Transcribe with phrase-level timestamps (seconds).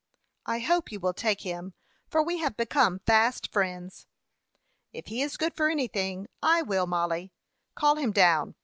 [0.47, 1.75] "I hope you will take him,
[2.07, 4.07] for we have become fast friends."
[4.91, 7.33] "If he is good for anything, I will, Mollie.
[7.75, 8.55] Call him down.